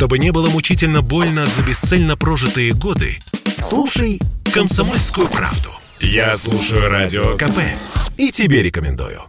Чтобы 0.00 0.18
не 0.18 0.32
было 0.32 0.48
мучительно 0.48 1.02
больно 1.02 1.44
за 1.46 1.62
бесцельно 1.62 2.16
прожитые 2.16 2.72
годы, 2.72 3.18
слушай 3.60 4.18
«Комсомольскую 4.50 5.28
правду». 5.28 5.68
Я 6.00 6.34
слушаю 6.36 6.88
Радио 6.88 7.36
КП 7.36 7.58
и 8.16 8.30
тебе 8.30 8.62
рекомендую. 8.62 9.20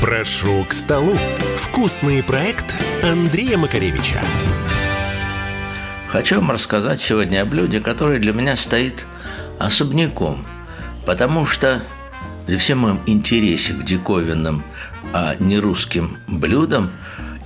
Прошу 0.00 0.64
к 0.64 0.72
столу. 0.72 1.16
Вкусный 1.56 2.24
проект 2.24 2.74
Андрея 3.04 3.58
Макаревича. 3.58 4.20
Хочу 6.08 6.40
вам 6.40 6.50
рассказать 6.50 7.00
сегодня 7.00 7.42
о 7.42 7.44
блюде, 7.44 7.78
которое 7.78 8.18
для 8.18 8.32
меня 8.32 8.56
стоит 8.56 9.06
особняком, 9.60 10.44
потому 11.06 11.46
что 11.46 11.80
при 12.48 12.56
всем 12.56 12.78
моем 12.78 13.00
интересе 13.06 13.72
к 13.72 13.84
диковинным, 13.84 14.64
а 15.12 15.36
не 15.36 15.60
русским 15.60 16.16
блюдам, 16.26 16.90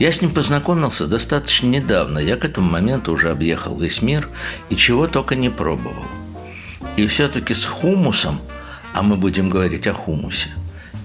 я 0.01 0.11
с 0.11 0.23
ним 0.23 0.33
познакомился 0.33 1.07
достаточно 1.07 1.67
недавно. 1.67 2.19
Я 2.19 2.37
к 2.37 2.47
этому 2.47 2.71
моменту 2.71 3.13
уже 3.13 3.31
объехал 3.31 3.79
весь 3.79 4.01
мир 4.01 4.29
и 4.71 4.77
чего 4.77 5.07
только 5.07 5.37
не 5.37 5.51
пробовал. 5.51 6.07
И 6.97 7.07
все-таки 7.07 7.53
с 7.53 7.67
хумусом, 7.67 8.41
а 8.95 9.03
мы 9.03 9.17
будем 9.17 9.51
говорить 9.51 9.87
о 9.87 9.93
хумусе, 9.93 10.49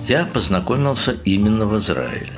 я 0.08 0.26
познакомился 0.26 1.12
именно 1.26 1.66
в 1.66 1.78
Израиле. 1.78 2.32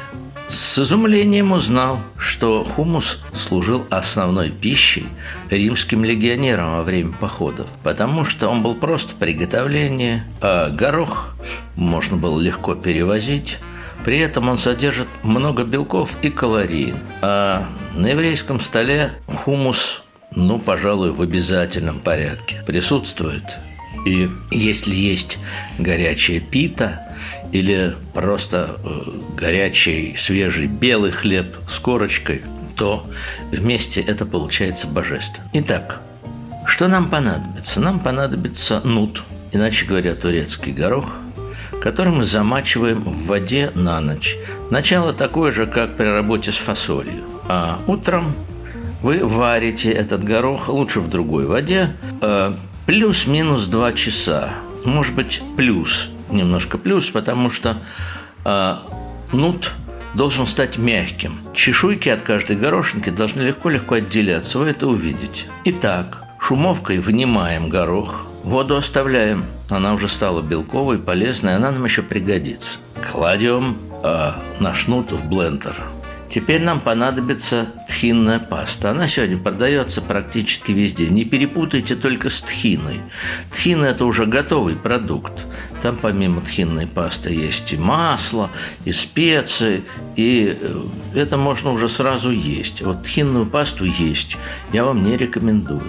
С 0.49 0.79
изумлением 0.79 1.51
узнал, 1.51 1.99
что 2.17 2.63
хумус 2.63 3.20
служил 3.35 3.85
основной 3.91 4.49
пищей 4.49 5.05
римским 5.51 6.03
легионерам 6.03 6.77
во 6.77 6.84
время 6.84 7.12
походов, 7.12 7.67
потому 7.84 8.26
что 8.26 8.49
он 8.49 8.63
был 8.63 8.73
просто 8.73 9.13
приготовление, 9.13 10.23
а 10.41 10.71
горох 10.71 11.35
можно 11.76 12.17
было 12.17 12.39
легко 12.39 12.73
перевозить, 12.73 13.59
при 14.05 14.19
этом 14.19 14.49
он 14.49 14.57
содержит 14.57 15.07
много 15.23 15.63
белков 15.63 16.11
и 16.21 16.29
калорий. 16.29 16.93
А 17.21 17.67
на 17.95 18.07
еврейском 18.07 18.59
столе 18.59 19.13
хумус, 19.27 20.04
ну, 20.31 20.59
пожалуй, 20.59 21.12
в 21.12 21.21
обязательном 21.21 21.99
порядке 21.99 22.63
присутствует. 22.65 23.43
И 24.05 24.29
если 24.51 24.95
есть 24.95 25.37
горячая 25.77 26.39
пита 26.39 27.15
или 27.51 27.95
просто 28.13 28.77
э, 28.84 29.12
горячий 29.35 30.15
свежий 30.17 30.67
белый 30.67 31.11
хлеб 31.11 31.57
с 31.70 31.79
корочкой, 31.79 32.43
то 32.76 33.05
вместе 33.51 34.01
это 34.01 34.26
получается 34.26 34.87
божественно. 34.87 35.49
Итак, 35.54 36.01
что 36.65 36.87
нам 36.87 37.09
понадобится? 37.09 37.82
Нам 37.82 37.99
понадобится 37.99 38.82
нут, 38.82 39.23
иначе 39.51 39.85
говоря, 39.85 40.15
турецкий 40.15 40.73
горох, 40.73 41.11
который 41.82 42.13
мы 42.13 42.23
замачиваем 42.23 43.01
в 43.01 43.27
воде 43.27 43.71
на 43.76 43.99
ночь. 44.01 44.35
Начало 44.70 45.13
такое 45.13 45.51
же, 45.51 45.65
как 45.65 45.98
при 45.98 46.05
работе 46.05 46.51
с 46.51 46.57
фасолью. 46.57 47.23
А 47.48 47.79
утром 47.87 48.34
вы 49.01 49.26
варите 49.26 49.91
этот 49.91 50.23
горох 50.23 50.70
лучше 50.70 50.99
в 50.99 51.10
другой 51.10 51.45
воде, 51.45 51.95
э, 52.21 52.54
плюс-минус 52.85 53.68
2 53.68 53.93
часа. 53.93 54.54
Может 54.85 55.15
быть, 55.15 55.41
плюс, 55.55 56.10
немножко 56.29 56.77
плюс, 56.77 57.10
потому 57.10 57.49
что 57.49 57.77
э, 58.45 58.76
нут 59.32 59.71
должен 60.13 60.48
стать 60.48 60.77
мягким. 60.77 61.38
Чешуйки 61.54 62.10
от 62.10 62.21
каждой 62.21 62.55
горошинки 62.55 63.10
должны 63.10 63.41
легко-легко 63.41 63.95
отделяться. 63.95 64.57
Вы 64.57 64.69
это 64.69 64.88
увидите. 64.88 65.45
Итак, 65.66 66.23
шумовкой 66.47 67.00
вынимаем 67.00 67.67
горох, 67.67 68.25
воду 68.45 68.78
оставляем. 68.78 69.44
Она 69.69 69.94
уже 69.94 70.07
стала 70.07 70.41
белковой, 70.41 70.97
полезной, 70.97 71.57
она 71.57 71.72
нам 71.72 71.84
еще 71.84 72.03
пригодится. 72.03 72.78
Кладем 73.12 73.78
э, 74.01 74.31
наш 74.62 74.88
нут 74.88 75.12
в 75.12 75.28
блендер– 75.28 75.75
Теперь 76.29 76.62
нам 76.62 76.81
понадобится 76.81 77.67
тхинная 77.88 78.39
паста. 78.39 78.91
Она 78.91 79.07
сегодня 79.07 79.38
продается 79.38 80.01
практически 80.01 80.72
везде. 80.72 81.07
Не 81.07 81.23
перепутайте 81.23 81.95
только 81.95 82.29
с 82.29 82.41
тхиной. 82.41 83.01
Тхина– 83.51 83.85
это 83.85 84.05
уже 84.05 84.25
готовый 84.25 84.75
продукт. 84.75 85.33
Там 85.81 85.95
помимо 85.95 86.41
тхинной 86.41 86.88
пасты 86.88 87.33
есть 87.33 87.72
и 87.72 87.77
масло, 87.77 88.49
и 88.83 88.91
специи, 88.91 89.85
и 90.16 90.57
э, 90.59 90.81
это 91.16 91.38
можно 91.38 91.72
уже 91.72 91.88
сразу 91.88 92.31
есть. 92.31 92.81
Вот 92.81 93.03
тхинную 93.03 93.45
пасту 93.45 93.85
есть 93.85 94.38
я 94.73 94.83
вам 94.83 95.03
не 95.03 95.16
рекомендую. 95.16 95.83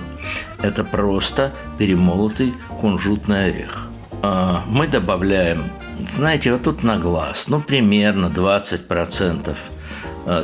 Это 0.63 0.85
просто 0.85 1.53
перемолотый 1.79 2.55
кунжутный 2.81 3.47
орех. 3.47 3.89
А, 4.23 4.65
мы 4.67 4.89
добавляем, 4.89 5.65
знаете, 6.17 6.53
вот 6.53 6.65
тут 6.65 6.83
на 6.83 6.99
глаз, 6.99 7.49
ну, 7.49 7.61
примерно 7.61 8.27
20% 8.27 9.57
Э, 9.57 9.78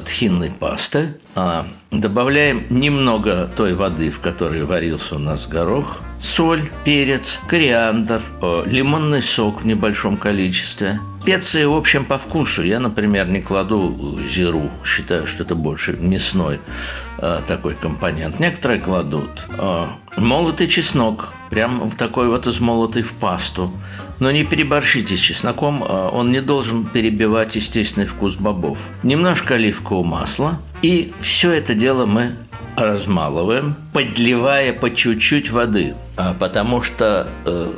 тхинной 0.04 0.50
пасты. 0.50 1.16
А, 1.34 1.66
добавляем 1.90 2.64
немного 2.70 3.50
той 3.56 3.74
воды, 3.74 4.10
в 4.10 4.20
которой 4.20 4.64
варился 4.64 5.16
у 5.16 5.18
нас 5.18 5.46
горох, 5.46 6.00
соль, 6.20 6.70
перец, 6.84 7.38
кориандр, 7.46 8.22
э, 8.40 8.62
лимонный 8.66 9.22
сок 9.22 9.62
в 9.62 9.66
небольшом 9.66 10.16
количестве. 10.16 11.00
Специи, 11.22 11.64
в 11.64 11.74
общем, 11.74 12.04
по 12.04 12.18
вкусу. 12.18 12.62
Я, 12.62 12.80
например, 12.80 13.28
не 13.28 13.40
кладу 13.40 14.18
зиру, 14.28 14.70
считаю, 14.84 15.26
что 15.26 15.42
это 15.42 15.54
больше 15.54 15.92
мясной 15.94 16.60
э, 17.18 17.40
такой 17.46 17.74
компонент. 17.74 18.40
Некоторые 18.40 18.80
кладут 18.80 19.46
молотый 20.16 20.68
чеснок, 20.68 21.28
прям 21.50 21.90
такой 21.90 22.28
вот 22.28 22.46
измолотый 22.46 23.02
в 23.02 23.12
пасту. 23.12 23.72
Но 24.20 24.30
не 24.30 24.44
переборщите 24.44 25.16
с 25.16 25.20
чесноком, 25.20 25.82
а 25.82 26.08
он 26.08 26.30
не 26.30 26.40
должен 26.40 26.84
перебивать 26.84 27.56
естественный 27.56 28.06
вкус 28.06 28.36
бобов. 28.36 28.78
Немножко 29.02 29.54
оливкового 29.54 30.04
масла. 30.04 30.58
И 30.82 31.12
все 31.20 31.50
это 31.52 31.74
дело 31.74 32.06
мы 32.06 32.36
размалываем, 32.76 33.76
подливая 33.92 34.72
по 34.72 34.94
чуть-чуть 34.94 35.50
воды. 35.50 35.94
А 36.16 36.34
потому 36.34 36.82
что 36.82 37.28
э, 37.44 37.72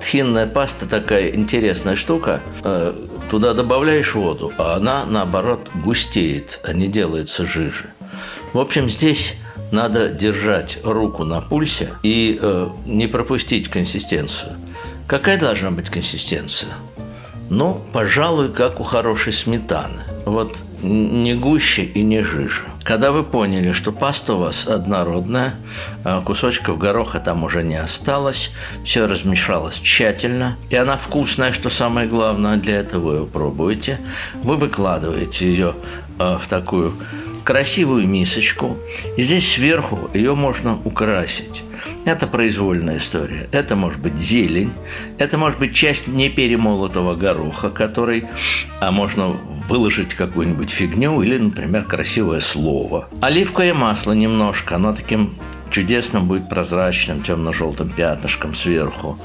тхинная 0.00 0.46
паста 0.46 0.86
такая 0.86 1.28
интересная 1.30 1.96
штука. 1.96 2.40
Э, 2.64 2.94
туда 3.30 3.54
добавляешь 3.54 4.14
воду, 4.14 4.52
а 4.58 4.76
она, 4.76 5.04
наоборот, 5.04 5.70
густеет, 5.74 6.60
а 6.64 6.72
не 6.72 6.88
делается 6.88 7.44
жиже. 7.44 7.86
В 8.52 8.58
общем, 8.58 8.88
здесь 8.88 9.34
надо 9.70 10.08
держать 10.08 10.78
руку 10.82 11.24
на 11.24 11.40
пульсе 11.40 11.90
и 12.02 12.38
э, 12.40 12.68
не 12.86 13.06
пропустить 13.06 13.68
консистенцию. 13.68 14.56
Какая 15.10 15.40
должна 15.40 15.72
быть 15.72 15.90
консистенция? 15.90 16.70
Ну, 17.48 17.84
пожалуй, 17.92 18.52
как 18.52 18.78
у 18.78 18.84
хорошей 18.84 19.32
сметаны. 19.32 20.02
Вот 20.24 20.58
не 20.84 21.34
гуще 21.34 21.82
и 21.82 22.04
не 22.04 22.22
жиже. 22.22 22.62
Когда 22.84 23.10
вы 23.10 23.24
поняли, 23.24 23.72
что 23.72 23.90
паста 23.90 24.34
у 24.34 24.38
вас 24.38 24.68
однородная, 24.68 25.54
а 26.04 26.20
кусочков 26.20 26.78
гороха 26.78 27.18
там 27.18 27.42
уже 27.42 27.64
не 27.64 27.74
осталось, 27.74 28.52
все 28.84 29.08
размешалось 29.08 29.80
тщательно, 29.80 30.56
и 30.68 30.76
она 30.76 30.96
вкусная, 30.96 31.52
что 31.52 31.70
самое 31.70 32.06
главное, 32.06 32.56
для 32.56 32.76
этого 32.76 33.22
вы 33.22 33.26
пробуете, 33.26 33.98
вы 34.44 34.54
выкладываете 34.54 35.44
ее 35.44 35.74
а, 36.20 36.38
в 36.38 36.46
такую 36.46 36.94
красивую 37.50 38.06
мисочку, 38.06 38.76
и 39.16 39.22
здесь 39.24 39.54
сверху 39.54 40.08
ее 40.14 40.36
можно 40.36 40.78
украсить. 40.84 41.64
Это 42.04 42.28
произвольная 42.28 42.98
история. 42.98 43.48
Это 43.50 43.74
может 43.74 44.00
быть 44.00 44.14
зелень, 44.14 44.70
это 45.18 45.36
может 45.36 45.58
быть 45.58 45.74
часть 45.74 46.06
неперемолотого 46.06 47.16
гороха, 47.16 47.70
который 47.70 48.22
а 48.78 48.92
можно 48.92 49.36
выложить 49.68 50.14
какую-нибудь 50.14 50.70
фигню 50.70 51.20
или, 51.22 51.38
например, 51.38 51.82
красивое 51.82 52.38
слово. 52.38 53.08
Оливковое 53.20 53.74
масло 53.74 54.12
немножко, 54.12 54.76
оно 54.76 54.92
таким 54.92 55.34
чудесным 55.70 56.26
будет 56.26 56.48
прозрачным 56.48 57.22
темно-желтым 57.22 57.90
пятнышком 57.90 58.54
сверху. 58.54 59.18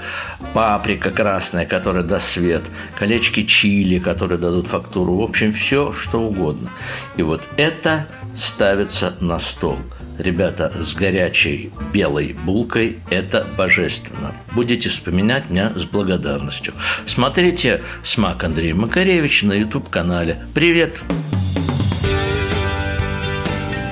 Паприка 0.54 1.12
красная, 1.12 1.66
которая 1.66 2.04
даст 2.04 2.28
свет. 2.28 2.64
Колечки 2.98 3.44
чили, 3.44 4.00
которые 4.00 4.38
дадут 4.38 4.68
фактуру. 4.68 5.16
В 5.16 5.24
общем, 5.24 5.52
все, 5.52 5.94
что 5.94 6.22
угодно. 6.22 6.70
И 7.18 7.24
вот 7.24 7.48
это 7.58 8.08
ставится 8.36 9.14
на 9.20 9.40
стол. 9.40 9.80
Ребята, 10.18 10.72
с 10.80 10.96
горячей 10.96 11.74
белой 11.92 12.34
булкой 12.34 13.00
это 13.10 13.46
божественно. 13.58 14.34
Будете 14.54 14.90
вспоминать 14.90 15.50
меня 15.50 15.74
с 15.76 15.84
благодарностью. 15.84 16.74
Смотрите 17.06 17.82
«Смак 18.04 18.44
Андрея 18.44 18.76
Макаревича» 18.76 19.46
на 19.48 19.54
YouTube-канале. 19.54 20.38
Привет! 20.54 20.98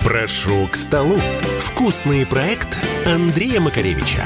Прошу 0.03 0.67
к 0.67 0.75
столу. 0.75 1.17
Вкусный 1.59 2.25
проект 2.25 2.77
Андрея 3.05 3.61
Макаревича. 3.61 4.25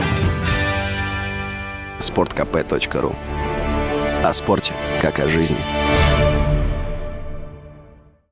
Спорткп.ру 2.00 3.15
О 4.24 4.33
спорте, 4.33 4.74
как 5.03 5.19
о 5.19 5.27
жизни. 5.27 5.57